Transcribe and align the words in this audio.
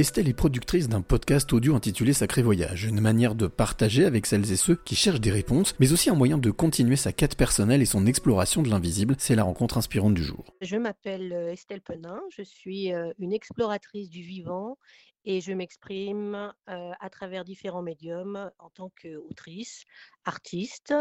Estelle 0.00 0.30
est 0.30 0.32
productrice 0.32 0.88
d'un 0.88 1.02
podcast 1.02 1.52
audio 1.52 1.74
intitulé 1.74 2.14
Sacré 2.14 2.40
Voyage, 2.40 2.84
une 2.84 3.02
manière 3.02 3.34
de 3.34 3.46
partager 3.46 4.06
avec 4.06 4.24
celles 4.24 4.50
et 4.50 4.56
ceux 4.56 4.74
qui 4.74 4.96
cherchent 4.96 5.20
des 5.20 5.30
réponses, 5.30 5.74
mais 5.78 5.92
aussi 5.92 6.08
un 6.08 6.14
moyen 6.14 6.38
de 6.38 6.50
continuer 6.50 6.96
sa 6.96 7.12
quête 7.12 7.36
personnelle 7.36 7.82
et 7.82 7.84
son 7.84 8.06
exploration 8.06 8.62
de 8.62 8.70
l'invisible. 8.70 9.14
C'est 9.18 9.34
la 9.34 9.44
rencontre 9.44 9.76
inspirante 9.76 10.14
du 10.14 10.22
jour. 10.24 10.54
Je 10.62 10.78
m'appelle 10.78 11.34
euh, 11.34 11.52
Estelle 11.52 11.82
Penin, 11.82 12.18
je 12.30 12.40
suis 12.40 12.94
euh, 12.94 13.12
une 13.18 13.34
exploratrice 13.34 14.08
du 14.08 14.22
vivant 14.22 14.78
et 15.26 15.42
je 15.42 15.52
m'exprime 15.52 16.34
euh, 16.70 16.92
à 16.98 17.10
travers 17.10 17.44
différents 17.44 17.82
médiums 17.82 18.50
en 18.58 18.70
tant 18.70 18.90
qu'autrice, 19.02 19.84
artiste, 20.24 20.94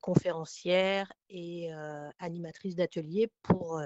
conférencière 0.00 1.12
et 1.28 1.68
animatrice 2.18 2.74
d'ateliers 2.74 3.30
pour 3.42 3.78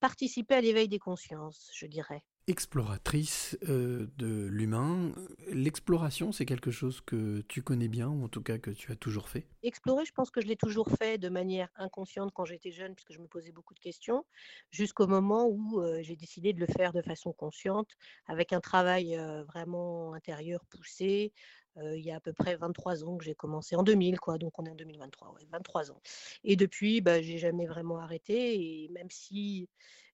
participer 0.00 0.54
à 0.54 0.60
l'éveil 0.60 0.86
des 0.86 0.98
consciences, 0.98 1.70
je 1.74 1.86
dirais 1.86 2.22
exploratrice 2.48 3.58
euh, 3.68 4.06
de 4.16 4.46
l'humain. 4.46 5.12
L'exploration, 5.48 6.32
c'est 6.32 6.46
quelque 6.46 6.70
chose 6.70 7.02
que 7.02 7.42
tu 7.42 7.62
connais 7.62 7.88
bien, 7.88 8.08
ou 8.08 8.24
en 8.24 8.28
tout 8.28 8.42
cas 8.42 8.56
que 8.56 8.70
tu 8.70 8.90
as 8.90 8.96
toujours 8.96 9.28
fait? 9.28 9.46
Explorer, 9.62 10.06
je 10.06 10.12
pense 10.12 10.30
que 10.30 10.40
je 10.40 10.46
l'ai 10.46 10.56
toujours 10.56 10.88
fait 10.98 11.18
de 11.18 11.28
manière 11.28 11.68
inconsciente 11.76 12.32
quand 12.34 12.46
j'étais 12.46 12.72
jeune, 12.72 12.94
puisque 12.94 13.12
je 13.12 13.18
me 13.18 13.26
posais 13.26 13.52
beaucoup 13.52 13.74
de 13.74 13.80
questions, 13.80 14.24
jusqu'au 14.70 15.06
moment 15.06 15.46
où 15.46 15.80
euh, 15.80 16.00
j'ai 16.02 16.16
décidé 16.16 16.54
de 16.54 16.60
le 16.60 16.66
faire 16.66 16.94
de 16.94 17.02
façon 17.02 17.34
consciente, 17.34 17.90
avec 18.26 18.54
un 18.54 18.60
travail 18.60 19.14
euh, 19.14 19.44
vraiment 19.44 20.14
intérieur 20.14 20.64
poussé. 20.70 21.32
il 21.76 22.00
y 22.00 22.10
a 22.10 22.16
à 22.16 22.20
peu 22.20 22.32
près 22.32 22.56
23 22.56 23.04
ans 23.04 23.18
que 23.18 23.24
j'ai 23.24 23.34
commencé, 23.34 23.76
en 23.76 23.82
2000, 23.82 24.18
quoi, 24.18 24.38
donc 24.38 24.58
on 24.58 24.64
est 24.64 24.70
en 24.70 24.74
2023, 24.74 25.32
ouais, 25.34 25.46
23 25.52 25.92
ans. 25.92 26.00
Et 26.44 26.56
depuis, 26.56 27.02
bah, 27.02 27.20
j'ai 27.20 27.38
jamais 27.38 27.66
vraiment 27.66 27.98
arrêté, 27.98 28.84
et 28.84 28.88
même 28.88 29.10
si 29.10 29.68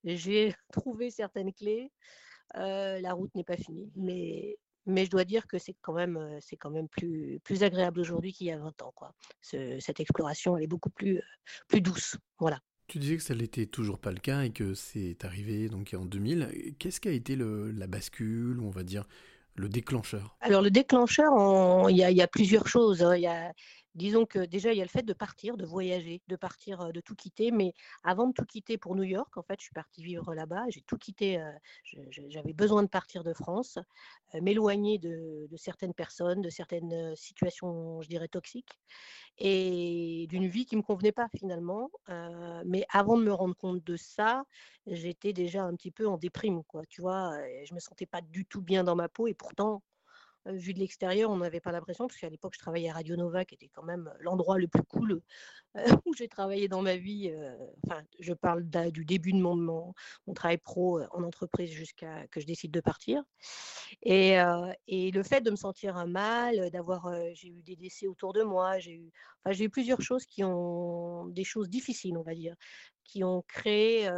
j'ai 0.04 0.54
trouvé 0.72 1.10
certaines 1.10 1.52
clés, 1.52 1.90
la 2.54 3.12
route 3.12 3.34
n'est 3.34 3.44
pas 3.44 3.56
finie. 3.56 3.90
Mais, 3.96 4.56
mais 4.86 5.04
je 5.04 5.10
dois 5.10 5.24
dire 5.24 5.46
que 5.46 5.58
c'est 5.58 5.76
quand 5.80 5.94
même, 5.94 6.38
c'est 6.40 6.56
quand 6.56 6.70
même 6.70 6.88
plus, 6.88 7.40
plus 7.44 7.62
agréable 7.62 8.00
aujourd'hui 8.00 8.32
qu'il 8.32 8.46
y 8.48 8.50
a 8.50 8.58
20 8.58 8.82
ans. 8.82 8.92
Quoi. 8.94 9.14
cette 9.42 10.00
exploration, 10.00 10.56
elle 10.56 10.64
est 10.64 10.68
beaucoup 10.68 10.90
plus, 10.90 11.20
plus 11.68 11.80
douce. 11.80 12.16
Voilà. 12.38 12.60
Tu 12.86 12.98
disais 12.98 13.16
que 13.16 13.22
ça 13.22 13.34
n'était 13.34 13.66
toujours 13.66 13.98
pas 13.98 14.10
le 14.10 14.18
cas 14.18 14.42
et 14.42 14.50
que 14.50 14.74
c'est 14.74 15.24
arrivé 15.24 15.68
donc 15.68 15.94
en 15.98 16.04
2000. 16.04 16.74
Qu'est-ce 16.78 17.00
qui 17.00 17.08
a 17.08 17.12
été 17.12 17.34
le, 17.34 17.70
la 17.70 17.86
bascule, 17.86 18.60
on 18.60 18.68
va 18.68 18.82
dire, 18.82 19.06
le 19.54 19.70
déclencheur? 19.70 20.36
Alors 20.40 20.60
le 20.60 20.70
déclencheur, 20.70 21.32
il 21.88 21.96
y, 21.96 22.00
y, 22.00 22.22
a 22.22 22.28
plusieurs 22.28 22.68
choses. 22.68 23.02
Hein. 23.02 23.16
Il 23.16 23.22
y 23.22 23.26
a, 23.26 23.52
Disons 23.94 24.26
que 24.26 24.40
déjà, 24.40 24.72
il 24.72 24.78
y 24.78 24.80
a 24.80 24.84
le 24.84 24.88
fait 24.88 25.02
de 25.04 25.12
partir, 25.12 25.56
de 25.56 25.64
voyager, 25.64 26.22
de 26.28 26.36
partir, 26.36 26.92
de 26.92 27.00
tout 27.00 27.14
quitter. 27.14 27.50
Mais 27.52 27.74
avant 28.02 28.26
de 28.26 28.32
tout 28.32 28.44
quitter 28.44 28.76
pour 28.76 28.96
New 28.96 29.04
York, 29.04 29.36
en 29.36 29.42
fait, 29.42 29.56
je 29.60 29.64
suis 29.64 29.72
partie 29.72 30.02
vivre 30.02 30.34
là-bas. 30.34 30.64
J'ai 30.68 30.82
tout 30.82 30.98
quitté. 30.98 31.40
J'avais 32.28 32.52
besoin 32.52 32.82
de 32.82 32.88
partir 32.88 33.22
de 33.22 33.32
France, 33.32 33.78
m'éloigner 34.34 34.98
de, 34.98 35.48
certaines 35.56 35.94
personnes, 35.94 36.42
de 36.42 36.50
certaines 36.50 37.14
situations, 37.14 38.02
je 38.02 38.08
dirais, 38.08 38.28
toxiques, 38.28 38.80
et 39.38 40.26
d'une 40.28 40.46
vie 40.48 40.66
qui 40.66 40.74
ne 40.76 40.80
me 40.80 40.84
convenait 40.84 41.12
pas 41.12 41.28
finalement. 41.36 41.90
mais 42.66 42.84
avant 42.90 43.16
de 43.16 43.22
me 43.24 43.32
rendre 43.32 43.56
compte 43.56 43.84
de 43.84 43.96
ça, 43.96 44.44
j'étais 44.86 45.32
déjà 45.32 45.64
un 45.64 45.74
petit 45.76 45.90
peu 45.90 46.08
en 46.08 46.18
déprime, 46.18 46.64
quoi. 46.64 46.84
Tu 46.86 47.00
vois, 47.00 47.32
je 47.64 47.74
me 47.74 47.80
sentais 47.80 48.06
pas 48.06 48.20
du 48.22 48.44
tout 48.44 48.62
bien 48.62 48.84
dans 48.84 48.96
ma 48.96 49.08
peau, 49.08 49.26
et 49.28 49.34
pourtant, 49.34 49.82
vu 50.46 50.74
de 50.74 50.78
l'extérieur, 50.78 51.30
on 51.30 51.38
n'avait 51.38 51.60
pas 51.60 51.72
l'impression, 51.72 52.06
parce 52.06 52.18
qu'à 52.18 52.28
l'époque, 52.28 52.54
je 52.54 52.58
travaillais 52.58 52.90
à 52.90 52.94
Radio 52.94 53.16
Nova, 53.16 53.44
qui 53.44 53.54
était 53.54 53.68
quand 53.68 53.82
même 53.82 54.12
l'endroit 54.20 54.58
le 54.58 54.68
plus 54.68 54.82
cool 54.82 55.20
où 56.06 56.14
j'ai 56.14 56.28
travaillé 56.28 56.68
dans 56.68 56.82
ma 56.82 56.96
vie. 56.96 57.32
enfin, 57.86 58.02
je 58.20 58.32
parle 58.32 58.64
du 58.90 59.04
début 59.04 59.32
de 59.32 59.38
mon, 59.38 59.94
travail 60.34 60.58
pro 60.58 61.00
en 61.12 61.22
entreprise 61.22 61.70
jusqu'à 61.70 62.26
que 62.28 62.40
je 62.40 62.46
décide 62.46 62.70
de 62.70 62.80
partir. 62.80 63.22
Et, 64.02 64.36
le 64.36 65.22
fait 65.22 65.40
de 65.40 65.50
me 65.50 65.56
sentir 65.56 66.06
mal, 66.06 66.70
d'avoir, 66.70 67.10
j'ai 67.34 67.48
eu 67.48 67.62
des 67.62 67.76
décès 67.76 68.06
autour 68.06 68.32
de 68.32 68.42
moi, 68.42 68.78
j'ai 68.78 68.94
eu, 68.94 69.10
j'ai 69.50 69.64
eu 69.64 69.70
plusieurs 69.70 70.02
choses 70.02 70.26
qui 70.26 70.44
ont, 70.44 71.26
des 71.26 71.44
choses 71.44 71.68
difficiles, 71.68 72.16
on 72.16 72.22
va 72.22 72.34
dire, 72.34 72.56
qui 73.04 73.24
ont 73.24 73.42
créé 73.48 74.08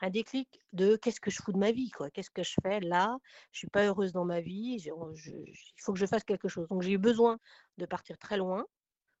un 0.00 0.10
déclic 0.10 0.48
de 0.72 0.96
qu'est-ce 0.96 1.20
que 1.20 1.30
je 1.30 1.40
fous 1.42 1.52
de 1.52 1.58
ma 1.58 1.72
vie, 1.72 1.90
quoi. 1.90 2.10
Qu'est-ce 2.10 2.30
que 2.30 2.42
je 2.42 2.54
fais 2.62 2.80
là? 2.80 3.16
Je 3.52 3.58
suis 3.58 3.68
pas 3.68 3.86
heureuse 3.86 4.12
dans 4.12 4.24
ma 4.24 4.40
vie. 4.40 4.76
il 4.84 5.82
faut 5.82 5.92
que 5.92 5.98
je 5.98 6.06
fasse 6.06 6.24
quelque 6.24 6.48
chose. 6.48 6.68
Donc 6.68 6.82
j'ai 6.82 6.92
eu 6.92 6.98
besoin 6.98 7.38
de 7.78 7.86
partir 7.86 8.18
très 8.18 8.36
loin 8.36 8.64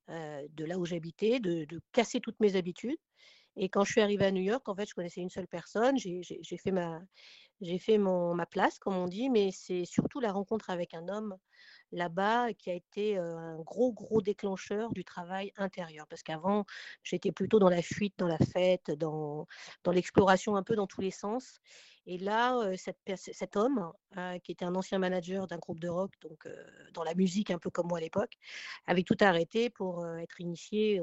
de 0.08 0.64
là 0.64 0.78
où 0.78 0.84
j'habitais, 0.84 1.40
de, 1.40 1.64
de, 1.64 1.80
casser 1.92 2.20
toutes 2.20 2.38
mes 2.40 2.56
habitudes. 2.56 2.98
Et 3.56 3.68
quand 3.68 3.84
je 3.84 3.92
suis 3.92 4.00
arrivée 4.00 4.26
à 4.26 4.32
New 4.32 4.42
York, 4.42 4.68
en 4.68 4.74
fait, 4.74 4.88
je 4.88 4.94
connaissais 4.94 5.20
une 5.20 5.30
seule 5.30 5.46
personne. 5.46 5.96
J'ai 5.96 6.58
fait 6.58 6.72
ma, 6.72 8.46
place, 8.50 8.78
comme 8.78 8.96
on 8.96 9.06
dit, 9.06 9.30
mais 9.30 9.50
c'est 9.52 9.84
surtout 9.84 10.20
la 10.20 10.32
rencontre 10.32 10.70
avec 10.70 10.94
un 10.94 11.08
homme 11.08 11.36
là-bas 11.92 12.52
qui 12.54 12.70
a 12.70 12.74
été 12.74 13.16
un 13.16 13.60
gros, 13.60 13.92
gros 13.92 14.20
déclencheur 14.20 14.92
du 14.92 15.04
travail 15.04 15.52
intérieur. 15.56 16.06
Parce 16.08 16.22
qu'avant, 16.24 16.64
j'étais 17.04 17.30
plutôt 17.30 17.60
dans 17.60 17.68
la 17.68 17.82
fuite, 17.82 18.14
dans 18.18 18.26
la 18.26 18.38
fête, 18.38 18.90
dans, 18.90 19.46
l'exploration 19.86 20.56
un 20.56 20.64
peu 20.64 20.74
dans 20.74 20.88
tous 20.88 21.00
les 21.00 21.12
sens. 21.12 21.60
Et 22.06 22.18
là, 22.18 22.60
cette, 22.76 22.98
cet 23.14 23.56
homme, 23.56 23.92
qui 24.42 24.50
était 24.50 24.64
un 24.64 24.74
ancien 24.74 24.98
manager 24.98 25.46
d'un 25.46 25.58
groupe 25.58 25.78
de 25.78 25.88
rock, 25.88 26.12
donc 26.22 26.48
dans 26.92 27.04
la 27.04 27.14
musique 27.14 27.52
un 27.52 27.58
peu 27.58 27.70
comme 27.70 27.86
moi 27.86 27.98
à 27.98 28.00
l'époque, 28.00 28.34
avait 28.86 29.04
tout 29.04 29.16
arrêté 29.20 29.70
pour 29.70 30.04
être 30.18 30.40
initié 30.40 31.00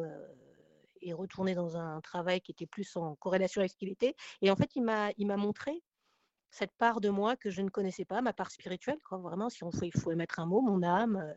et 1.01 1.13
retourner 1.13 1.55
dans 1.55 1.77
un 1.77 2.01
travail 2.01 2.41
qui 2.41 2.51
était 2.51 2.65
plus 2.65 2.95
en 2.95 3.15
corrélation 3.15 3.61
avec 3.61 3.71
ce 3.71 3.77
qu'il 3.77 3.89
était. 3.89 4.15
Et 4.41 4.51
en 4.51 4.55
fait, 4.55 4.75
il 4.75 4.83
m'a 4.83 5.37
montré 5.37 5.81
cette 6.51 6.73
part 6.73 6.99
de 6.99 7.09
moi 7.09 7.35
que 7.37 7.49
je 7.49 7.61
ne 7.61 7.69
connaissais 7.69 8.05
pas, 8.05 8.21
ma 8.21 8.33
part 8.33 8.51
spirituelle, 8.51 8.99
quoi, 9.07 9.17
vraiment, 9.17 9.49
si 9.49 9.63
on 9.63 9.71
faut, 9.71 9.85
il 9.85 9.97
faut 9.97 10.13
mettre 10.15 10.39
un 10.39 10.45
mot, 10.45 10.61
mon 10.61 10.83
âme, 10.83 11.15
euh, 11.15 11.33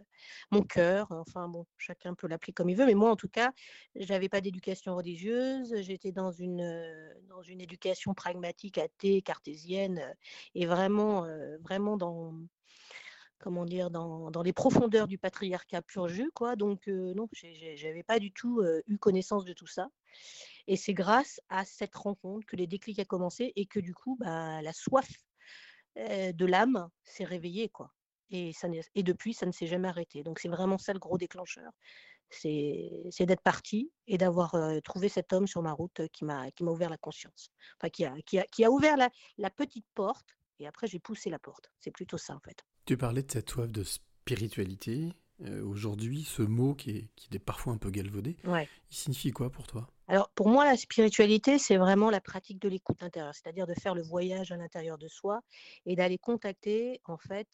mon 0.50 0.62
cœur, 0.62 1.06
enfin 1.12 1.48
bon, 1.48 1.66
chacun 1.78 2.14
peut 2.14 2.26
l'appeler 2.26 2.52
comme 2.52 2.68
il 2.68 2.76
veut, 2.76 2.84
mais 2.84 2.94
moi 2.94 3.10
en 3.10 3.16
tout 3.16 3.28
cas, 3.28 3.52
j'avais 3.94 4.28
pas 4.28 4.40
d'éducation 4.40 4.96
religieuse, 4.96 5.74
j'étais 5.80 6.10
dans 6.10 6.32
une, 6.32 6.60
euh, 6.60 7.14
dans 7.28 7.42
une 7.42 7.60
éducation 7.60 8.12
pragmatique, 8.12 8.76
athée, 8.76 9.22
cartésienne, 9.22 10.00
euh, 10.00 10.14
et 10.56 10.66
vraiment, 10.66 11.26
vraiment 11.60 11.96
dans, 11.96 12.34
comment 13.44 13.66
dire, 13.66 13.90
dans, 13.90 14.30
dans, 14.30 14.42
les 14.42 14.54
profondeurs 14.54 15.06
du 15.06 15.18
patriarcat 15.18 15.82
pur 15.82 16.08
jus, 16.08 16.30
quoi, 16.32 16.56
donc 16.56 16.86
non, 16.86 17.28
j'avais 17.76 18.02
pas 18.02 18.18
du 18.18 18.32
tout 18.32 18.64
eu 18.86 18.96
connaissance 18.96 19.44
de 19.44 19.52
tout 19.52 19.66
ça. 19.66 19.88
Et 20.66 20.76
c'est 20.76 20.94
grâce 20.94 21.40
à 21.50 21.66
cette 21.66 21.94
rencontre 21.94 22.46
que 22.46 22.56
les 22.56 22.66
déclics 22.66 22.98
ont 23.00 23.04
commencé 23.04 23.52
et 23.54 23.66
que 23.66 23.80
du 23.80 23.92
coup, 23.92 24.16
bah, 24.18 24.62
la 24.62 24.72
soif 24.72 25.10
de 25.94 26.46
l'âme 26.46 26.88
s'est 27.02 27.24
réveillée. 27.24 27.68
Quoi. 27.68 27.92
Et, 28.30 28.54
ça 28.54 28.66
et 28.94 29.02
depuis, 29.02 29.34
ça 29.34 29.44
ne 29.44 29.52
s'est 29.52 29.66
jamais 29.66 29.88
arrêté. 29.88 30.22
Donc 30.22 30.38
c'est 30.38 30.48
vraiment 30.48 30.78
ça 30.78 30.94
le 30.94 30.98
gros 30.98 31.18
déclencheur. 31.18 31.70
C'est 32.30 33.26
d'être 33.26 33.42
parti 33.42 33.92
et 34.06 34.16
d'avoir 34.16 34.56
trouvé 34.82 35.10
cet 35.10 35.34
homme 35.34 35.46
sur 35.46 35.60
ma 35.60 35.72
route 35.72 36.00
qui 36.14 36.24
m'a 36.24 36.48
ouvert 36.60 36.88
la 36.88 36.96
conscience. 36.96 37.50
Enfin, 37.78 37.90
qui 37.90 38.06
a, 38.06 38.14
qui 38.24 38.38
a, 38.38 38.46
qui 38.46 38.64
a 38.64 38.70
ouvert 38.70 38.96
la 38.96 39.50
petite 39.50 39.86
porte 39.94 40.34
et 40.58 40.66
après 40.66 40.86
j'ai 40.86 40.98
poussé 40.98 41.28
la 41.28 41.38
porte. 41.38 41.70
C'est 41.78 41.90
plutôt 41.90 42.18
ça 42.18 42.34
en 42.34 42.40
fait. 42.40 42.64
Tu 42.86 42.98
parlais 42.98 43.22
de 43.22 43.32
cette 43.32 43.48
soif 43.50 43.70
de 43.70 43.82
spiritualité. 43.82 45.12
Aujourd'hui, 45.64 46.22
ce 46.22 46.42
mot 46.42 46.74
qui 46.74 46.90
est, 46.90 47.08
qui 47.16 47.28
est 47.34 47.38
parfois 47.38 47.72
un 47.72 47.76
peu 47.78 47.90
galvaudé, 47.90 48.36
il 48.44 48.68
signifie 48.90 49.30
quoi 49.30 49.50
pour 49.50 49.66
toi? 49.66 49.88
Alors, 50.06 50.30
pour 50.34 50.48
moi, 50.48 50.66
la 50.66 50.76
spiritualité, 50.76 51.58
c'est 51.58 51.78
vraiment 51.78 52.10
la 52.10 52.20
pratique 52.20 52.60
de 52.60 52.68
l'écoute 52.68 53.02
intérieure, 53.02 53.34
c'est-à-dire 53.34 53.66
de 53.66 53.72
faire 53.74 53.94
le 53.94 54.02
voyage 54.02 54.52
à 54.52 54.56
l'intérieur 54.56 54.98
de 54.98 55.08
soi 55.08 55.40
et 55.86 55.96
d'aller 55.96 56.18
contacter, 56.18 57.00
en 57.06 57.16
fait, 57.16 57.48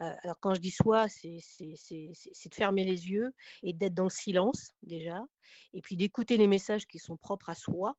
alors 0.00 0.36
quand 0.40 0.54
je 0.54 0.60
dis 0.60 0.72
soi, 0.72 1.06
c'est 1.08 1.38
de 1.60 2.54
fermer 2.54 2.84
les 2.84 3.08
yeux 3.08 3.32
et 3.62 3.72
d'être 3.72 3.94
dans 3.94 4.04
le 4.04 4.10
silence, 4.10 4.72
déjà, 4.82 5.22
et 5.72 5.80
puis 5.80 5.96
d'écouter 5.96 6.36
les 6.36 6.48
messages 6.48 6.86
qui 6.86 6.98
sont 6.98 7.16
propres 7.16 7.50
à 7.50 7.54
soi, 7.54 7.96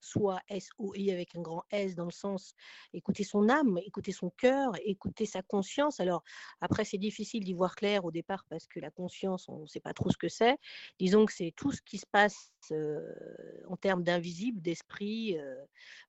soit 0.00 0.40
S-O-I 0.48 1.10
avec 1.10 1.34
un 1.36 1.40
grand 1.42 1.64
S 1.70 1.94
dans 1.94 2.04
le 2.04 2.10
sens 2.10 2.54
écouter 2.92 3.24
son 3.24 3.48
âme, 3.48 3.78
écouter 3.84 4.12
son 4.12 4.30
cœur, 4.30 4.72
écouter 4.84 5.26
sa 5.26 5.42
conscience. 5.42 6.00
Alors 6.00 6.22
après, 6.60 6.84
c'est 6.84 6.98
difficile 6.98 7.44
d'y 7.44 7.52
voir 7.52 7.74
clair 7.74 8.04
au 8.04 8.10
départ 8.10 8.44
parce 8.48 8.66
que 8.66 8.80
la 8.80 8.90
conscience, 8.90 9.48
on 9.48 9.60
ne 9.60 9.66
sait 9.66 9.80
pas 9.80 9.94
trop 9.94 10.10
ce 10.10 10.16
que 10.16 10.28
c'est. 10.28 10.56
Disons 10.98 11.26
que 11.26 11.32
c'est 11.32 11.52
tout 11.56 11.72
ce 11.72 11.82
qui 11.82 11.98
se 11.98 12.06
passe 12.06 12.52
en 12.70 13.76
termes 13.76 14.02
d'invisible, 14.02 14.60
d'esprit, 14.60 15.36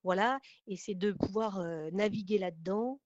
voilà, 0.03 0.39
et 0.67 0.75
c'est 0.77 0.95
de 0.95 1.11
pouvoir 1.11 1.63
naviguer 1.91 2.37
là-dedans 2.37 2.99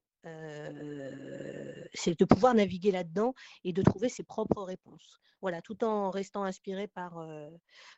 c'est 1.93 2.17
de 2.17 2.25
pouvoir 2.25 2.53
naviguer 2.53 2.91
là-dedans 2.91 3.33
et 3.63 3.73
de 3.73 3.81
trouver 3.81 4.09
ses 4.09 4.23
propres 4.23 4.63
réponses. 4.63 5.19
Voilà, 5.41 5.61
tout 5.61 5.83
en 5.83 6.09
restant 6.09 6.43
inspiré 6.43 6.87
par, 6.87 7.27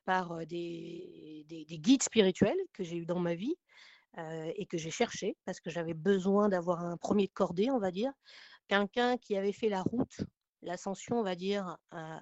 par 0.05 0.45
des, 0.47 1.45
des, 1.47 1.77
guides 1.77 2.01
spirituels 2.01 2.57
que 2.73 2.83
j'ai 2.83 2.97
eu 2.97 3.05
dans 3.05 3.19
ma 3.19 3.35
vie 3.35 3.55
et 4.17 4.65
que 4.65 4.77
j'ai 4.77 4.89
cherché 4.89 5.37
parce 5.45 5.59
que 5.59 5.69
j'avais 5.69 5.93
besoin 5.93 6.49
d'avoir 6.49 6.83
un 6.83 6.97
premier 6.97 7.27
de 7.27 7.33
cordée, 7.33 7.69
on 7.69 7.77
va 7.77 7.91
dire, 7.91 8.11
quelqu'un 8.67 9.17
qui 9.17 9.37
avait 9.37 9.51
fait 9.51 9.69
la 9.69 9.83
route, 9.83 10.21
l'ascension, 10.63 11.19
on 11.19 11.23
va 11.23 11.35
dire, 11.35 11.77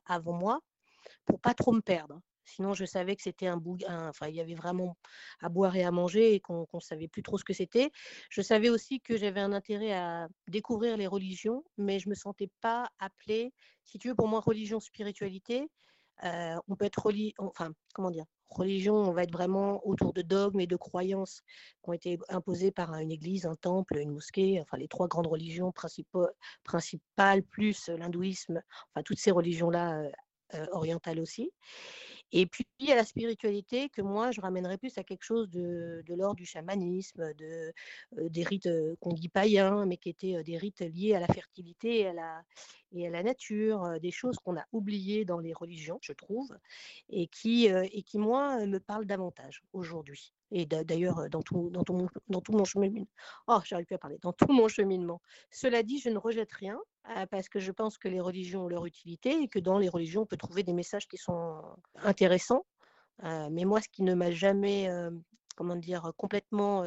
avant 0.05 0.33
moi, 0.33 0.59
pour 1.25 1.39
pas 1.39 1.53
trop 1.53 1.71
me 1.71 1.81
perdre. 1.81 2.19
Sinon, 2.45 2.73
je 2.73 2.85
savais 2.85 3.15
que 3.15 3.21
c'était 3.21 3.47
un 3.47 3.57
bouquin, 3.57 4.09
enfin, 4.09 4.27
il 4.27 4.35
y 4.35 4.41
avait 4.41 4.55
vraiment 4.55 4.97
à 5.41 5.49
boire 5.49 5.75
et 5.75 5.83
à 5.83 5.91
manger 5.91 6.33
et 6.33 6.39
qu'on 6.39 6.67
ne 6.73 6.79
savait 6.79 7.07
plus 7.07 7.23
trop 7.23 7.37
ce 7.37 7.43
que 7.43 7.53
c'était. 7.53 7.91
Je 8.29 8.41
savais 8.41 8.69
aussi 8.69 8.99
que 9.01 9.17
j'avais 9.17 9.39
un 9.39 9.53
intérêt 9.53 9.93
à 9.93 10.27
découvrir 10.47 10.97
les 10.97 11.07
religions, 11.07 11.63
mais 11.77 11.99
je 11.99 12.07
ne 12.07 12.11
me 12.11 12.15
sentais 12.15 12.49
pas 12.61 12.89
appelée, 12.99 13.53
si 13.85 13.97
tu 13.97 14.09
veux, 14.09 14.15
pour 14.15 14.27
moi, 14.27 14.41
religion, 14.41 14.79
spiritualité, 14.79 15.69
euh, 16.23 16.55
on 16.67 16.75
peut 16.75 16.85
être 16.85 17.05
religieux, 17.05 17.33
enfin, 17.39 17.73
comment 17.93 18.11
dire, 18.11 18.25
religion, 18.49 18.95
on 18.95 19.11
va 19.11 19.23
être 19.23 19.31
vraiment 19.31 19.85
autour 19.85 20.13
de 20.13 20.21
dogmes 20.21 20.59
et 20.59 20.67
de 20.67 20.75
croyances 20.75 21.41
qui 21.83 21.89
ont 21.89 21.93
été 21.93 22.19
imposées 22.29 22.71
par 22.71 22.93
une 22.95 23.11
église, 23.11 23.45
un 23.45 23.55
temple, 23.55 23.97
une 23.97 24.11
mosquée, 24.11 24.61
enfin 24.61 24.77
les 24.77 24.87
trois 24.87 25.07
grandes 25.07 25.27
religions 25.27 25.71
principales, 25.71 27.43
plus 27.49 27.89
l'hindouisme, 27.89 28.61
enfin 28.89 29.03
toutes 29.03 29.19
ces 29.19 29.31
religions-là 29.31 30.01
euh, 30.01 30.09
euh, 30.55 30.67
orientales 30.71 31.19
aussi. 31.19 31.51
Et 32.35 32.47
puis, 32.47 32.65
a 32.89 32.95
la 32.95 33.05
spiritualité 33.05 33.89
que 33.89 34.01
moi, 34.01 34.31
je 34.31 34.41
ramènerais 34.41 34.79
plus 34.79 34.97
à 34.97 35.03
quelque 35.03 35.23
chose 35.23 35.49
de, 35.49 36.03
l'ordre 36.09 36.35
du 36.35 36.45
chamanisme, 36.45 37.31
de, 37.35 37.71
des 38.11 38.43
rites 38.43 38.67
qu'on 38.99 39.13
dit 39.13 39.29
païens, 39.29 39.85
mais 39.85 39.97
qui 39.97 40.09
étaient 40.09 40.43
des 40.43 40.57
rites 40.57 40.81
liés 40.81 41.13
à 41.13 41.19
la 41.19 41.27
fertilité 41.27 41.99
et 41.99 42.07
à 42.07 42.13
la, 42.13 42.43
et 42.91 43.07
à 43.07 43.11
la 43.11 43.21
nature, 43.21 43.99
des 44.01 44.09
choses 44.09 44.37
qu'on 44.37 44.57
a 44.57 44.65
oubliées 44.71 45.25
dans 45.25 45.37
les 45.37 45.53
religions, 45.53 45.99
je 46.01 46.11
trouve, 46.13 46.57
et 47.09 47.27
qui, 47.27 47.67
et 47.67 48.01
qui 48.01 48.17
moi, 48.17 48.65
me 48.65 48.79
parlent 48.79 49.05
davantage 49.05 49.61
aujourd'hui. 49.71 50.33
Et 50.51 50.65
d'ailleurs, 50.65 51.29
dans 51.29 51.43
tout, 51.43 51.69
dans, 51.69 51.83
tout 51.83 52.09
dans 52.29 52.41
tout 52.41 52.51
mon 52.51 52.65
cheminement, 52.65 53.07
oh, 53.47 53.59
j'arrive 53.63 53.85
plus 53.85 53.95
à 53.95 53.99
parler, 53.99 54.17
dans 54.21 54.33
tout 54.33 54.51
mon 54.51 54.67
cheminement. 54.67 55.21
Cela 55.51 55.83
dit, 55.83 55.99
je 55.99 56.09
ne 56.09 56.17
rejette 56.17 56.51
rien, 56.51 56.79
parce 57.31 57.49
que 57.49 57.59
je 57.59 57.71
pense 57.71 57.97
que 57.97 58.07
les 58.07 58.19
religions 58.19 58.65
ont 58.65 58.67
leur 58.67 58.85
utilité 58.85 59.41
et 59.41 59.47
que 59.47 59.59
dans 59.59 59.77
les 59.77 59.89
religions, 59.89 60.21
on 60.21 60.25
peut 60.25 60.37
trouver 60.37 60.63
des 60.63 60.73
messages 60.73 61.07
qui 61.07 61.17
sont 61.17 61.61
intéressants. 61.95 62.65
mais 63.21 63.65
moi, 63.65 63.81
ce 63.81 63.89
qui 63.89 64.03
ne 64.03 64.13
m'a 64.13 64.31
jamais, 64.31 64.89
comment 65.55 65.75
dire, 65.75 66.11
complètement 66.17 66.83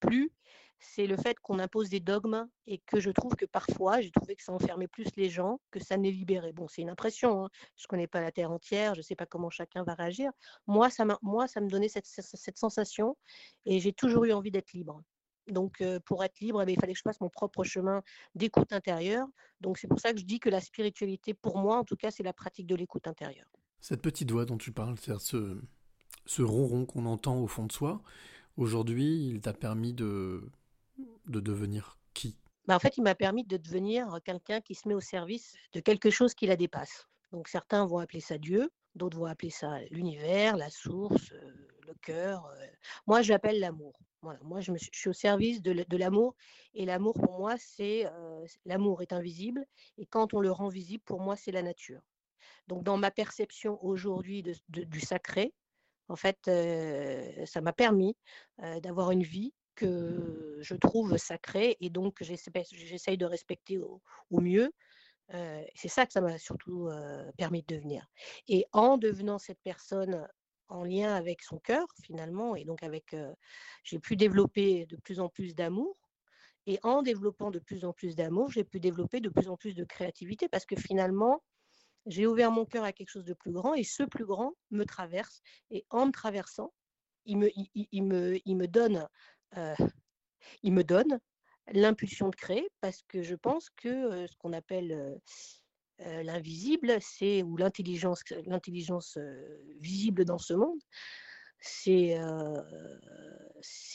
plu, 0.00 0.32
c'est 0.78 1.06
le 1.06 1.16
fait 1.16 1.38
qu'on 1.40 1.58
impose 1.58 1.88
des 1.88 2.00
dogmes 2.00 2.48
et 2.66 2.78
que 2.78 3.00
je 3.00 3.10
trouve 3.10 3.34
que 3.34 3.46
parfois, 3.46 4.00
j'ai 4.00 4.10
trouvé 4.10 4.36
que 4.36 4.42
ça 4.42 4.52
enfermait 4.52 4.88
plus 4.88 5.08
les 5.16 5.28
gens 5.28 5.60
que 5.70 5.80
ça 5.80 5.96
ne 5.96 6.02
les 6.04 6.12
libérait. 6.12 6.52
Bon, 6.52 6.68
c'est 6.68 6.82
une 6.82 6.90
impression, 6.90 7.44
hein. 7.44 7.50
je 7.76 7.84
ne 7.84 7.88
connais 7.88 8.06
pas 8.06 8.20
la 8.20 8.32
Terre 8.32 8.50
entière, 8.50 8.94
je 8.94 9.00
ne 9.00 9.02
sais 9.02 9.16
pas 9.16 9.26
comment 9.26 9.50
chacun 9.50 9.84
va 9.84 9.94
réagir. 9.94 10.32
Moi, 10.66 10.90
ça, 10.90 11.04
moi, 11.22 11.48
ça 11.48 11.60
me 11.60 11.68
donnait 11.68 11.88
cette 11.88 12.58
sensation 12.58 13.16
et 13.64 13.80
j'ai 13.80 13.92
toujours 13.92 14.24
eu 14.24 14.32
envie 14.32 14.50
d'être 14.50 14.72
libre. 14.72 15.02
Donc, 15.48 15.82
pour 16.04 16.24
être 16.24 16.40
libre, 16.40 16.62
eh 16.62 16.72
il 16.72 16.78
fallait 16.78 16.92
que 16.92 16.98
je 16.98 17.02
fasse 17.02 17.20
mon 17.20 17.28
propre 17.28 17.62
chemin 17.64 18.02
d'écoute 18.34 18.72
intérieure. 18.72 19.26
Donc, 19.60 19.78
c'est 19.78 19.88
pour 19.88 20.00
ça 20.00 20.12
que 20.12 20.18
je 20.18 20.24
dis 20.24 20.40
que 20.40 20.50
la 20.50 20.60
spiritualité, 20.60 21.34
pour 21.34 21.58
moi, 21.58 21.78
en 21.78 21.84
tout 21.84 21.96
cas, 21.96 22.10
c'est 22.10 22.22
la 22.22 22.32
pratique 22.32 22.66
de 22.66 22.74
l'écoute 22.74 23.06
intérieure. 23.06 23.46
Cette 23.80 24.02
petite 24.02 24.30
voix 24.30 24.44
dont 24.44 24.58
tu 24.58 24.72
parles, 24.72 24.96
c'est 24.98 25.18
ce, 25.20 25.60
ce 26.24 26.42
ronron 26.42 26.84
qu'on 26.84 27.06
entend 27.06 27.38
au 27.38 27.46
fond 27.46 27.66
de 27.66 27.72
soi, 27.72 28.02
aujourd'hui, 28.56 29.28
il 29.28 29.40
t'a 29.40 29.52
permis 29.52 29.92
de, 29.92 30.50
de 31.26 31.40
devenir 31.40 31.98
qui? 32.14 32.36
Bah, 32.66 32.76
En 32.76 32.80
fait, 32.80 32.96
il 32.96 33.02
m'a 33.02 33.14
permis 33.14 33.44
de 33.44 33.56
devenir 33.56 34.18
quelqu'un 34.24 34.60
qui 34.60 34.74
se 34.74 34.88
met 34.88 34.94
au 34.94 35.00
service 35.00 35.54
de 35.72 35.80
quelque 35.80 36.10
chose 36.10 36.34
qui 36.34 36.46
la 36.46 36.56
dépasse. 36.56 37.06
Donc, 37.32 37.48
certains 37.48 37.86
vont 37.86 37.98
appeler 37.98 38.20
ça 38.20 38.38
Dieu, 38.38 38.70
d'autres 38.94 39.18
vont 39.18 39.26
appeler 39.26 39.50
ça 39.50 39.80
l'univers, 39.90 40.56
la 40.56 40.70
source, 40.70 41.32
le 41.86 41.94
cœur. 42.02 42.50
Moi, 43.06 43.22
j'appelle 43.22 43.60
l'amour 43.60 43.94
moi, 44.22 44.60
je, 44.60 44.72
suis 44.92 45.08
au 45.08 45.12
service 45.12 45.62
de, 45.62 45.96
l'amour. 45.96 46.34
Et 46.74 46.84
l'amour, 46.84 47.14
pour 47.14 47.38
moi, 47.38 47.54
c'est 47.58 48.06
l'amour 48.64 49.02
est 49.02 49.12
invisible. 49.12 49.64
Et 49.98 50.06
quand 50.06 50.34
on 50.34 50.40
le 50.40 50.50
rend 50.50 50.68
visible, 50.68 51.02
pour 51.04 51.20
moi, 51.20 51.36
c'est 51.36 51.52
la 51.52 51.62
nature. 51.62 52.00
Donc, 52.66 52.82
dans 52.82 52.96
ma 52.96 53.10
perception 53.10 53.82
aujourd'hui 53.84 54.42
du 54.68 55.00
sacré, 55.00 55.52
en 56.08 56.16
fait, 56.16 56.38
ça 57.46 57.60
m'a 57.60 57.72
permis 57.72 58.16
d'avoir 58.82 59.10
une 59.10 59.22
vie 59.22 59.52
que 59.74 60.56
je 60.60 60.74
trouve 60.74 61.16
sacrée 61.18 61.76
et 61.80 61.90
donc 61.90 62.22
j'essaye 62.22 63.18
de 63.18 63.26
respecter 63.26 63.78
au, 63.78 64.00
mieux. 64.30 64.72
c'est 65.30 65.88
ça 65.88 66.06
que 66.06 66.12
ça 66.12 66.20
m'a 66.20 66.38
surtout 66.38 66.88
permis 67.36 67.62
de 67.62 67.74
devenir. 67.74 68.06
Et 68.48 68.66
en 68.72 68.98
devenant 68.98 69.38
cette 69.38 69.60
personne 69.62 70.26
en 70.68 70.84
lien 70.84 71.14
avec 71.14 71.42
son 71.42 71.58
cœur 71.58 71.86
finalement, 72.02 72.56
et 72.56 72.64
donc 72.64 72.82
avec, 72.82 73.14
j'ai 73.84 73.98
pu 73.98 74.16
développer 74.16 74.86
de 74.86 74.96
plus 74.96 75.20
en 75.20 75.28
plus 75.28 75.54
d'amour. 75.54 75.96
Et 76.68 76.80
en 76.82 77.02
développant 77.02 77.52
de 77.52 77.60
plus 77.60 77.84
en 77.84 77.92
plus 77.92 78.16
d'amour, 78.16 78.50
j'ai 78.50 78.64
pu 78.64 78.80
développer 78.80 79.20
de 79.20 79.28
plus 79.28 79.48
en 79.48 79.56
plus 79.56 79.74
de 79.74 79.84
créativité 79.84 80.48
parce 80.48 80.66
que 80.66 80.74
finalement, 80.74 81.42
j'ai 82.06 82.26
ouvert 82.26 82.50
mon 82.50 82.64
cœur 82.64 82.84
à 82.84 82.92
quelque 82.92 83.10
chose 83.10 83.24
de 83.24 83.34
plus 83.34 83.52
grand 83.52 83.74
et 83.74 83.84
ce 83.84 84.02
plus 84.02 84.24
grand 84.24 84.52
me 84.70 84.84
traverse. 84.84 85.42
Et 85.70 85.84
en 85.90 86.06
me 86.06 86.12
traversant, 86.12 86.72
il 87.24 87.38
me, 87.38 87.50
il, 87.74 88.04
me, 88.04 88.38
il 88.44 88.56
me 88.56 88.66
donne, 88.66 89.06
il 90.62 90.72
me 90.72 90.82
donne 90.82 91.20
l'impulsion 91.72 92.28
de 92.30 92.36
créer 92.36 92.68
parce 92.80 93.02
que 93.04 93.22
je 93.22 93.34
pense 93.34 93.70
que 93.70 94.26
ce 94.26 94.36
qu'on 94.36 94.52
appelle 94.52 95.20
l'invisible, 95.98 96.98
c'est 97.00 97.42
ou 97.42 97.56
l'intelligence, 97.56 98.22
l'intelligence 98.44 99.18
visible 99.80 100.24
dans 100.24 100.38
ce 100.38 100.54
monde, 100.54 100.80
c'est 101.60 102.18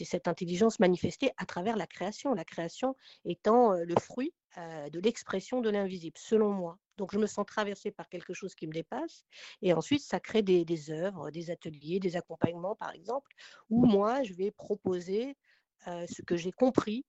cette 0.03 0.27
intelligence 0.27 0.79
manifestée 0.79 1.31
à 1.37 1.45
travers 1.45 1.77
la 1.77 1.87
création. 1.87 2.33
La 2.33 2.43
création 2.43 2.95
étant 3.23 3.73
le 3.73 3.95
fruit 3.99 4.33
de 4.57 4.99
l'expression 4.99 5.61
de 5.61 5.69
l'invisible, 5.69 6.17
selon 6.17 6.51
moi. 6.51 6.77
Donc 6.97 7.13
je 7.13 7.19
me 7.19 7.27
sens 7.27 7.45
traversée 7.45 7.91
par 7.91 8.09
quelque 8.09 8.33
chose 8.33 8.55
qui 8.55 8.67
me 8.67 8.73
dépasse, 8.73 9.25
et 9.61 9.73
ensuite 9.73 10.01
ça 10.01 10.19
crée 10.19 10.41
des, 10.41 10.65
des 10.65 10.91
œuvres, 10.91 11.31
des 11.31 11.49
ateliers, 11.51 11.99
des 11.99 12.17
accompagnements, 12.17 12.75
par 12.75 12.91
exemple, 12.91 13.31
où 13.69 13.85
moi 13.85 14.23
je 14.23 14.33
vais 14.33 14.51
proposer 14.51 15.37
ce 15.85 16.21
que 16.23 16.35
j'ai 16.35 16.51
compris, 16.51 17.05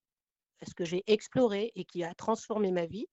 ce 0.67 0.75
que 0.75 0.85
j'ai 0.85 1.03
exploré 1.07 1.73
et 1.75 1.85
qui 1.85 2.05
a 2.05 2.15
transformé 2.15 2.71
ma 2.71 2.87
vie 2.87 3.07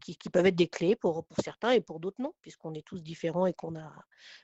qui, 0.00 0.16
peuvent 0.30 0.46
être 0.46 0.56
des 0.56 0.68
clés 0.68 0.96
pour, 0.96 1.24
pour 1.24 1.36
certains 1.42 1.72
et 1.72 1.80
pour 1.80 2.00
d'autres 2.00 2.20
non, 2.20 2.32
puisqu'on 2.42 2.74
est 2.74 2.86
tous 2.86 3.02
différents 3.02 3.46
et 3.46 3.52
qu'on 3.52 3.76
a, 3.76 3.92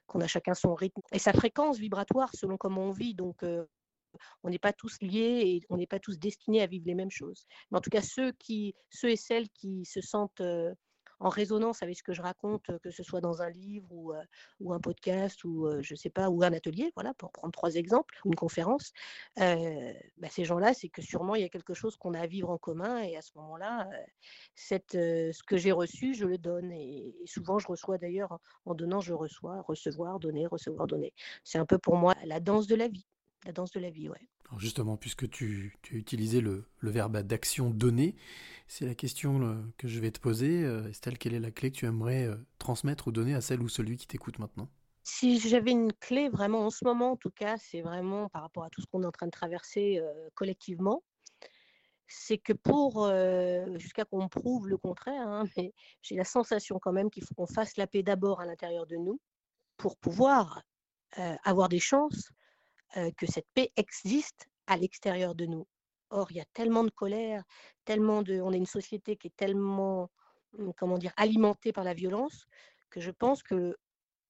qu'on 0.06 0.20
a 0.20 0.26
chacun 0.26 0.54
son 0.54 0.74
rythme 0.74 1.00
et 1.12 1.18
sa 1.18 1.32
fréquence 1.32 1.78
vibratoire 1.78 2.30
selon 2.34 2.56
comment 2.56 2.82
on 2.82 2.92
vit. 2.92 3.14
Donc, 3.14 3.44
on 4.42 4.50
n'est 4.50 4.58
pas 4.58 4.72
tous 4.72 4.96
liés 5.00 5.42
et 5.44 5.62
on 5.70 5.76
n'est 5.76 5.86
pas 5.86 5.98
tous 5.98 6.18
destinés 6.18 6.62
à 6.62 6.66
vivre 6.66 6.86
les 6.86 6.94
mêmes 6.94 7.10
choses. 7.10 7.46
Mais 7.70 7.78
en 7.78 7.80
tout 7.80 7.90
cas, 7.90 8.02
ceux, 8.02 8.32
qui, 8.32 8.74
ceux 8.90 9.10
et 9.10 9.16
celles 9.16 9.48
qui 9.50 9.84
se 9.84 10.00
sentent 10.00 10.42
en 11.24 11.30
résonance 11.30 11.82
avec 11.82 11.96
ce 11.96 12.02
que 12.02 12.12
je 12.12 12.20
raconte, 12.20 12.78
que 12.80 12.90
ce 12.90 13.02
soit 13.02 13.22
dans 13.22 13.40
un 13.40 13.48
livre 13.48 13.88
ou, 13.90 14.72
un 14.72 14.78
podcast 14.78 15.42
ou 15.44 15.68
je 15.80 15.94
sais 15.94 16.10
pas 16.10 16.28
ou 16.28 16.42
un 16.44 16.52
atelier, 16.52 16.92
voilà 16.94 17.14
pour 17.14 17.32
prendre 17.32 17.52
trois 17.52 17.74
exemples, 17.76 18.14
ou 18.24 18.28
une 18.28 18.34
conférence. 18.36 18.92
Bah, 19.36 20.28
ces 20.30 20.44
gens-là, 20.44 20.74
c'est 20.74 20.90
que 20.90 21.00
sûrement 21.00 21.34
il 21.34 21.40
y 21.40 21.44
a 21.44 21.48
quelque 21.48 21.72
chose 21.72 21.96
qu'on 21.96 22.12
a 22.12 22.20
à 22.20 22.26
vivre 22.26 22.50
en 22.50 22.58
commun 22.58 22.98
et 22.98 23.16
à 23.16 23.22
ce 23.22 23.30
moment-là, 23.36 23.88
ce 24.54 25.42
que 25.42 25.56
j'ai 25.56 25.72
reçu, 25.72 26.14
je 26.14 26.26
le 26.26 26.36
donne 26.36 26.70
et, 26.72 27.14
souvent 27.24 27.58
je 27.58 27.68
reçois 27.68 27.96
d'ailleurs 27.96 28.38
en 28.66 28.74
donnant, 28.74 29.00
je 29.00 29.14
reçois, 29.14 29.62
recevoir, 29.62 30.20
donner, 30.20 30.46
recevoir, 30.46 30.86
donner. 30.86 31.14
C'est 31.42 31.58
un 31.58 31.66
peu 31.66 31.78
pour 31.78 31.96
moi 31.96 32.14
la 32.26 32.38
danse 32.38 32.66
de 32.66 32.74
la 32.74 32.88
vie, 32.88 33.06
la 33.44 33.52
danse 33.52 33.72
de 33.72 33.80
la 33.80 33.90
vie, 33.90 34.08
ouais. 34.08 34.28
Justement, 34.58 34.96
puisque 34.96 35.28
tu, 35.30 35.76
as 35.90 35.96
utilisé 35.96 36.40
le, 36.40 36.66
verbe 36.82 37.18
d'action 37.18 37.70
donner, 37.70 38.14
c'est 38.68 38.86
la 38.86 38.94
question 38.94 39.42
euh, 39.42 39.54
que 39.78 39.88
je 39.88 39.98
vais 40.00 40.10
te 40.10 40.20
poser. 40.20 40.64
Euh, 40.64 40.88
Estelle, 40.88 41.18
quelle 41.18 41.34
est 41.34 41.40
la 41.40 41.50
clé 41.50 41.70
que 41.70 41.76
tu 41.76 41.86
aimerais 41.86 42.24
euh, 42.24 42.36
transmettre 42.58 43.08
ou 43.08 43.12
donner 43.12 43.34
à 43.34 43.40
celle 43.40 43.62
ou 43.62 43.68
celui 43.68 43.96
qui 43.96 44.06
t'écoute 44.06 44.38
maintenant? 44.38 44.68
Si 45.02 45.38
j'avais 45.38 45.72
une 45.72 45.92
clé 45.92 46.28
vraiment 46.28 46.66
en 46.66 46.70
ce 46.70 46.84
moment, 46.84 47.12
en 47.12 47.16
tout 47.16 47.30
cas, 47.30 47.56
c'est 47.58 47.82
vraiment 47.82 48.28
par 48.28 48.42
rapport 48.42 48.64
à 48.64 48.70
tout 48.70 48.80
ce 48.80 48.86
qu'on 48.86 49.02
est 49.02 49.06
en 49.06 49.12
train 49.12 49.26
de 49.26 49.32
traverser 49.32 50.00
collectivement, 50.34 51.02
c'est 52.06 52.38
que 52.38 52.54
pour, 52.54 53.10
jusqu'à 53.78 54.06
qu'on 54.06 54.28
prouve 54.28 54.66
le 54.66 54.78
contraire, 54.78 55.28
hein, 55.28 55.44
mais 55.58 55.74
j'ai 56.00 56.16
la 56.16 56.24
sensation 56.24 56.78
quand 56.78 56.92
même 56.92 57.10
qu'il 57.10 57.22
faut 57.22 57.34
qu'on 57.34 57.46
fasse 57.46 57.76
la 57.76 57.86
paix 57.86 58.02
d'abord 58.02 58.40
à 58.40 58.46
l'intérieur 58.46 58.86
de 58.86 58.96
nous 58.96 59.20
pour 59.76 59.98
pouvoir 59.98 60.62
avoir 61.44 61.68
des 61.68 61.80
chances 61.80 62.32
que 63.16 63.26
cette 63.26 63.48
paix 63.54 63.72
existe 63.76 64.46
à 64.66 64.76
l'extérieur 64.76 65.34
de 65.34 65.46
nous. 65.46 65.66
Or, 66.10 66.30
il 66.30 66.36
y 66.36 66.40
a 66.40 66.44
tellement 66.52 66.84
de 66.84 66.90
colère, 66.90 67.42
tellement 67.84 68.22
de, 68.22 68.40
on 68.40 68.52
est 68.52 68.56
une 68.58 68.66
société 68.66 69.16
qui 69.16 69.28
est 69.28 69.36
tellement, 69.36 70.10
mmh, 70.58 70.70
comment 70.76 70.98
dire, 70.98 71.12
alimentée 71.16 71.72
par 71.72 71.84
la 71.84 71.94
violence, 71.94 72.46
que 72.90 73.00
je 73.00 73.10
pense 73.10 73.42
que 73.42 73.76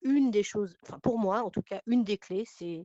une 0.02 0.30
des 0.30 0.42
choses, 0.42 0.76
pour 1.02 1.18
moi 1.18 1.42
en 1.42 1.50
tout 1.50 1.62
cas, 1.62 1.82
une 1.86 2.04
des 2.04 2.18
clés, 2.18 2.44
c'est 2.46 2.84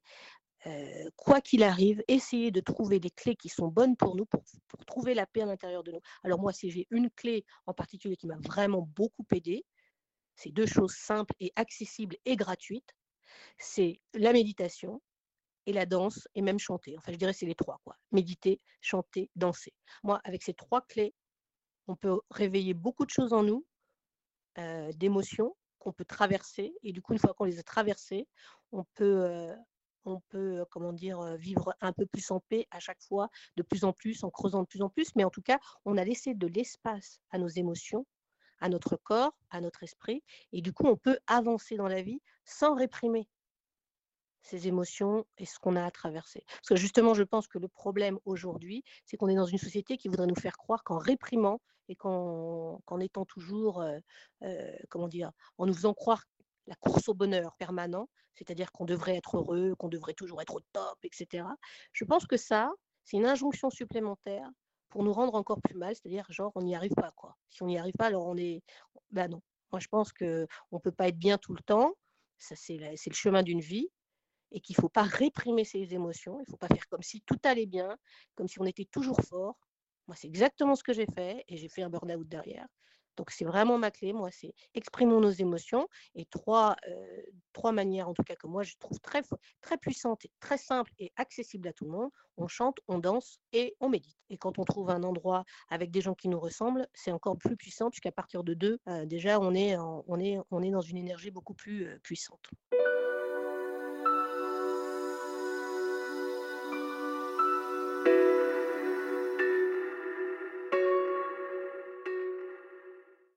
quoi 1.16 1.42
qu'il 1.42 1.64
arrive, 1.64 2.04
essayer 2.08 2.52
de 2.52 2.60
trouver 2.60 3.00
des 3.00 3.10
clés 3.10 3.36
qui 3.36 3.50
sont 3.50 3.68
bonnes 3.68 3.96
pour 3.96 4.16
nous, 4.16 4.26
pour, 4.26 4.44
pour 4.68 4.86
trouver 4.86 5.14
la 5.14 5.26
paix 5.26 5.42
à 5.42 5.46
l'intérieur 5.46 5.84
de 5.84 5.92
nous. 5.94 6.02
Alors 6.24 6.40
moi, 6.40 6.52
si 6.52 6.70
j'ai 6.70 6.88
une 6.92 7.10
clé 7.12 7.46
en 7.66 7.74
particulier 7.74 8.18
qui 8.18 8.28
m'a 8.28 8.38
vraiment 8.38 8.82
beaucoup 8.82 9.26
aidé, 9.32 9.66
c'est 10.36 10.52
deux 10.52 10.66
choses 10.66 10.96
simples 10.96 11.34
et 11.40 11.52
accessibles 11.56 12.18
et 12.26 12.36
gratuites. 12.36 12.94
C'est 13.58 14.00
la 14.14 14.34
méditation 14.34 15.02
et 15.70 15.74
la 15.74 15.86
danse 15.86 16.28
et 16.34 16.42
même 16.42 16.58
chanter. 16.58 16.98
Enfin, 16.98 17.12
je 17.12 17.18
dirais 17.18 17.32
c'est 17.32 17.46
les 17.46 17.54
trois, 17.54 17.80
quoi. 17.84 17.96
Méditer, 18.12 18.60
chanter, 18.82 19.30
danser. 19.36 19.72
Moi, 20.04 20.20
avec 20.24 20.42
ces 20.42 20.56
trois 20.56 20.82
clés, 20.82 21.14
on 21.88 21.96
peut 21.96 22.20
réveiller 22.32 22.74
beaucoup 22.74 23.06
de 23.06 23.12
choses 23.12 23.34
en 23.34 23.44
nous, 23.44 23.64
d'émotions, 24.96 25.56
qu'on 25.78 25.94
peut 25.94 26.06
traverser. 26.06 26.74
Et 26.82 26.92
du 26.92 27.04
coup, 27.04 27.14
une 27.14 27.20
fois 27.20 27.36
qu'on 27.36 27.46
les 27.46 27.60
a 27.60 27.64
traversées, 27.64 28.28
on 28.72 28.84
peut, 28.96 29.54
on 30.06 30.20
peut, 30.30 30.66
comment 30.72 30.92
dire, 30.92 31.38
vivre 31.38 31.76
un 31.82 31.94
peu 31.94 32.08
plus 32.08 32.32
en 32.32 32.40
paix 32.40 32.68
à 32.72 32.80
chaque 32.80 33.02
fois, 33.04 33.30
de 33.56 33.62
plus 33.62 33.84
en 33.84 33.94
plus, 33.94 34.24
en 34.24 34.32
creusant 34.32 34.64
de 34.64 34.68
plus 34.68 34.82
en 34.82 34.90
plus. 34.90 35.16
Mais 35.16 35.24
en 35.24 35.30
tout 35.30 35.44
cas, 35.44 35.60
on 35.86 35.98
a 35.98 36.04
laissé 36.04 36.34
de 36.34 36.48
l'espace 36.48 37.20
à 37.30 37.38
nos 37.38 37.48
émotions, 37.48 38.08
à 38.60 38.70
notre 38.70 38.98
corps, 38.98 39.38
à 39.52 39.62
notre 39.62 39.84
esprit. 39.84 40.24
Et 40.52 40.62
du 40.62 40.74
coup, 40.74 40.88
on 40.88 40.98
peut 40.98 41.20
avancer 41.28 41.78
dans 41.78 41.88
la 41.88 42.02
vie 42.02 42.22
sans 42.44 42.74
réprimer 42.74 43.30
ces 44.42 44.68
émotions 44.68 45.26
et 45.38 45.46
ce 45.46 45.60
qu'on 45.60 45.76
a 45.76 45.84
à 45.84 45.92
traverser. 45.92 46.44
Parce 46.48 46.70
que 46.70 46.76
justement, 46.76 47.14
je 47.14 47.24
pense 47.24 47.48
que 47.48 47.58
le 47.58 47.68
problème 47.68 48.20
aujourd'hui, 48.26 48.84
c'est 49.06 49.18
qu'on 49.18 49.28
est 49.28 49.36
dans 49.36 49.46
une 49.46 49.58
société 49.58 49.98
qui 49.98 50.08
voudrait 50.08 50.28
nous 50.28 50.36
faire 50.36 50.58
croire 50.58 50.84
qu'en 50.84 50.98
réprimant 50.98 51.62
et 51.88 51.96
qu'en 51.96 53.00
étant 53.00 53.26
toujours, 53.26 53.84
comment 54.90 55.08
dire, 55.08 55.32
en 55.58 55.66
nous 55.66 55.74
faisant 55.74 55.94
croire 55.94 56.24
la 56.68 56.76
course 56.76 57.10
au 57.10 57.14
bonheur 57.14 57.56
permanent, 57.58 58.08
c'est-à-dire 58.36 58.72
qu'on 58.72 58.86
devrait 58.86 59.16
être 59.16 59.38
heureux, 59.38 59.76
qu'on 59.76 59.90
devrait 59.90 60.14
toujours 60.14 60.42
être 60.42 60.56
au 60.56 60.62
top, 60.72 60.98
etc. 61.04 61.46
Je 61.94 62.06
pense 62.06 62.26
que 62.26 62.38
ça, 62.38 62.72
c'est 63.04 63.18
une 63.18 63.26
injonction 63.26 63.70
supplémentaire 63.70 64.48
pour 64.90 65.04
nous 65.04 65.14
rendre 65.14 65.36
encore 65.36 65.62
plus 65.62 65.76
mal, 65.76 65.96
c'est-à-dire 65.96 66.26
genre 66.30 66.52
on 66.56 66.62
n'y 66.62 66.76
arrive 66.76 66.94
pas 66.94 67.12
quoi. 67.16 67.36
Si 67.50 67.62
on 67.64 67.68
n'y 67.68 67.78
arrive 67.78 67.96
pas, 67.98 68.06
alors 68.06 68.26
on 68.28 68.38
est, 68.38 68.62
ben 69.12 69.28
non. 69.28 69.42
Moi 69.72 69.80
je 69.80 69.88
pense 69.88 70.14
que 70.14 70.48
on 70.72 70.80
peut 70.80 70.92
pas 70.92 71.08
être 71.10 71.18
bien 71.18 71.38
tout 71.38 71.54
le 71.54 71.62
temps. 71.62 71.94
Ça 72.38 72.56
c'est 72.56 72.78
le 72.78 73.14
chemin 73.14 73.44
d'une 73.44 73.60
vie 73.62 73.90
et 74.52 74.60
qu'il 74.62 74.76
ne 74.78 74.82
faut 74.82 74.90
pas 74.90 75.04
réprimer 75.04 75.64
ses 75.64 75.94
émotions. 75.94 76.38
Il 76.40 76.44
ne 76.44 76.52
faut 76.52 76.58
pas 76.58 76.68
faire 76.68 76.88
comme 76.88 77.04
si 77.04 77.22
tout 77.22 77.40
allait 77.44 77.66
bien, 77.66 77.98
comme 78.36 78.48
si 78.48 78.60
on 78.60 78.66
était 78.66 78.86
toujours 78.86 79.22
fort. 79.22 79.58
Moi, 80.08 80.16
c'est 80.16 80.28
exactement 80.28 80.76
ce 80.76 80.84
que 80.84 80.94
j'ai 80.94 81.06
fait 81.06 81.44
et 81.48 81.58
j'ai 81.58 81.70
fait 81.70 81.84
un 81.84 81.90
burn-out 81.90 82.28
derrière. 82.28 82.68
Donc, 83.20 83.32
c'est 83.32 83.44
vraiment 83.44 83.78
ma 83.78 83.92
clé. 83.92 84.14
Moi, 84.14 84.32
c'est 84.32 84.54
exprimons 84.74 85.20
nos 85.20 85.30
émotions. 85.30 85.90
Et 86.16 86.26
trois, 86.26 86.78
euh, 86.88 87.22
trois 87.52 87.74
manières, 87.74 88.08
en 88.08 88.14
tout 88.14 88.24
cas, 88.24 88.36
que 88.36 88.48
moi, 88.48 88.64
je 88.64 88.76
trouve 88.80 88.98
très, 89.02 89.22
très 89.60 89.78
puissantes, 89.78 90.24
et 90.24 90.32
très 90.40 90.58
simples 90.58 90.94
et 91.00 91.12
accessibles 91.18 91.68
à 91.68 91.74
tout 91.74 91.84
le 91.84 91.92
monde. 91.92 92.10
On 92.38 92.48
chante, 92.48 92.80
on 92.88 92.98
danse 92.98 93.42
et 93.52 93.76
on 93.82 93.90
médite. 93.90 94.18
Et 94.30 94.38
quand 94.38 94.58
on 94.58 94.64
trouve 94.64 94.90
un 94.90 95.04
endroit 95.04 95.44
avec 95.70 95.92
des 95.92 96.00
gens 96.00 96.16
qui 96.16 96.30
nous 96.30 96.40
ressemblent, 96.40 96.88
c'est 96.94 97.12
encore 97.12 97.38
plus 97.38 97.58
puissant, 97.58 97.90
puisqu'à 97.90 98.14
partir 98.14 98.46
de 98.46 98.54
deux, 98.54 98.80
euh, 98.88 99.06
déjà, 99.06 99.38
on 99.42 99.54
est, 99.54 99.76
on, 99.78 100.20
est, 100.20 100.40
on 100.50 100.64
est 100.64 100.72
dans 100.72 100.80
une 100.80 100.98
énergie 100.98 101.30
beaucoup 101.30 101.54
plus 101.54 101.88
euh, 101.88 102.00
puissante. 102.02 102.50